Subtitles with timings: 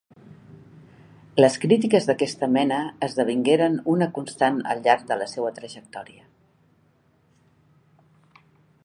[1.43, 6.27] Les crítiques d'aquesta mena esdevingueren una constant al llarg de la seua trajectòria.